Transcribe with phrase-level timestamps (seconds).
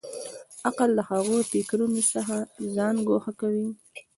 [0.67, 2.35] عقل د هغو فکرونو څخه
[2.75, 3.67] ځان ګوښه کوي.